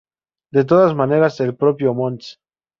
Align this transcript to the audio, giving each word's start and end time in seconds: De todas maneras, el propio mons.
De 0.51 0.65
todas 0.65 0.95
maneras, 0.95 1.39
el 1.41 1.55
propio 1.55 1.93
mons. 1.93 2.39